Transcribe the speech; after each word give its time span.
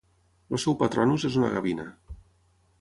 El 0.55 0.61
seu 0.63 0.77
patronus 0.79 1.27
és 1.31 1.39
una 1.43 1.53
gavina. 1.59 1.89